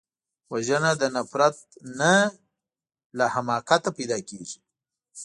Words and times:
وژنه 0.51 0.91
د 1.01 1.03
نفرت 1.15 1.57
نه، 1.99 2.13
د 3.17 3.19
حماقت 3.33 3.81
نه 3.87 3.91
پیدا 3.97 4.17
کېږي 4.29 4.59